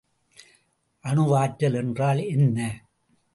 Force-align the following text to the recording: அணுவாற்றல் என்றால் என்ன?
அணுவாற்றல் 1.05 1.73
என்றால் 1.73 2.21
என்ன? 2.25 2.57